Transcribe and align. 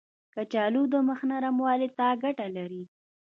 کچالو 0.35 0.81
د 0.91 0.93
مخ 1.07 1.19
نرموالي 1.31 1.89
ته 1.97 2.05
ګټه 2.23 2.47
لري. 2.55 2.83